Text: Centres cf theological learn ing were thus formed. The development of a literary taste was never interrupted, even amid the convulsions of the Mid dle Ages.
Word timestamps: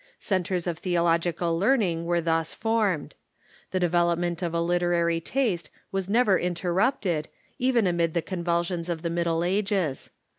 Centres 0.17 0.65
cf 0.65 0.79
theological 0.79 1.59
learn 1.59 1.83
ing 1.83 2.05
were 2.05 2.21
thus 2.21 2.55
formed. 2.55 3.13
The 3.69 3.79
development 3.79 4.41
of 4.41 4.51
a 4.51 4.59
literary 4.59 5.21
taste 5.21 5.69
was 5.91 6.09
never 6.09 6.39
interrupted, 6.39 7.27
even 7.59 7.85
amid 7.85 8.15
the 8.15 8.23
convulsions 8.23 8.89
of 8.89 9.03
the 9.03 9.11
Mid 9.11 9.25
dle 9.25 9.43
Ages. 9.43 10.09